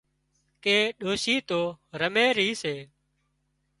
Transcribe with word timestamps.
ڪي 0.63 0.77
ڏوشي 0.99 1.35
تو 1.49 1.61
رمي 1.99 2.27
رِي 2.37 2.49
سي 2.61 2.75